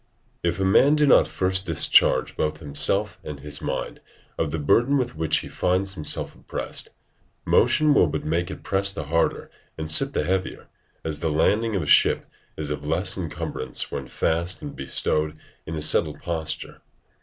Horace, 0.43 0.55
Od., 0.55 0.65
ii. 0.65 0.65
16, 0.65 0.67
18.] 0.67 0.67
If 0.67 0.67
a 0.67 0.73
man 0.83 0.95
do 0.95 1.05
not 1.05 1.27
first 1.27 1.65
discharge 1.67 2.35
both 2.35 2.57
himself 2.57 3.19
and 3.23 3.39
his 3.39 3.61
mind 3.61 3.99
of 4.35 4.49
the 4.49 4.57
burden 4.57 4.97
with 4.97 5.15
which 5.15 5.37
he 5.41 5.47
finds 5.47 5.93
himself 5.93 6.33
oppressed, 6.33 6.89
motion 7.45 7.93
will 7.93 8.07
but 8.07 8.25
make 8.25 8.49
it 8.49 8.63
press 8.63 8.91
the 8.91 9.03
harder 9.03 9.51
and 9.77 9.91
sit 9.91 10.13
the 10.13 10.23
heavier, 10.23 10.69
as 11.03 11.19
the 11.19 11.29
lading 11.29 11.75
of 11.75 11.83
a 11.83 11.85
ship 11.85 12.25
is 12.57 12.71
of 12.71 12.83
less 12.83 13.15
encumbrance 13.15 13.91
when 13.91 14.07
fast 14.07 14.63
and 14.63 14.75
bestowed 14.75 15.37
in 15.67 15.75
a 15.75 15.83
settled 15.83 16.17
posture. 16.19 16.81